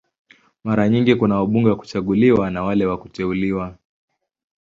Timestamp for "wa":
1.69-1.75, 2.85-2.97